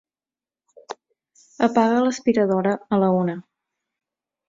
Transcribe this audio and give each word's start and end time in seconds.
Apaga 1.69 2.01
l'aspiradora 2.07 2.75
a 2.97 3.03
la 3.07 3.15
una. 3.23 3.41